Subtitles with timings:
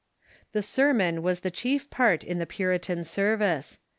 [0.53, 3.77] ]The sermon was the chief part in the Puritan service.